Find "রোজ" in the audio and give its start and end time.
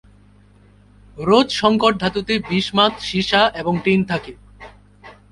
1.17-1.47